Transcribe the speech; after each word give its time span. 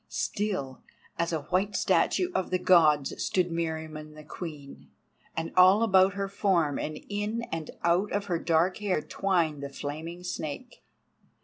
Still 0.09 0.81
as 1.19 1.31
a 1.31 1.43
white 1.43 1.75
statue 1.75 2.31
of 2.33 2.49
the 2.49 2.57
Gods 2.57 3.13
stood 3.23 3.51
Meriamun 3.51 4.15
the 4.15 4.23
Queen, 4.23 4.89
and 5.37 5.53
all 5.55 5.83
about 5.83 6.15
her 6.15 6.27
form 6.27 6.79
and 6.79 6.99
in 7.07 7.43
and 7.51 7.69
out 7.83 8.11
of 8.11 8.25
her 8.25 8.39
dark 8.39 8.77
hair 8.77 9.03
twined 9.03 9.61
the 9.61 9.69
flaming 9.69 10.23
snake. 10.23 10.81